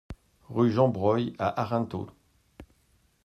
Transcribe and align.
Rue 0.49 0.71
Jean 0.71 0.87
Breuil 0.89 1.35
à 1.37 1.61
Arinthod 1.61 2.09